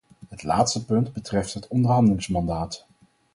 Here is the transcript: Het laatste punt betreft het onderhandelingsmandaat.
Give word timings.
Het 0.29 0.43
laatste 0.43 0.85
punt 0.85 1.13
betreft 1.13 1.53
het 1.53 1.67
onderhandelingsmandaat. 1.67 2.85